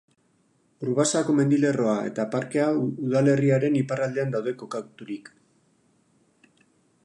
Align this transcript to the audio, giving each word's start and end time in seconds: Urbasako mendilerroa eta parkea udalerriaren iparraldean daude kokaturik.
Urbasako 0.85 1.35
mendilerroa 1.39 1.93
eta 2.11 2.25
parkea 2.37 2.71
udalerriaren 2.85 3.77
iparraldean 3.83 4.33
daude 4.37 4.57
kokaturik. 4.63 5.33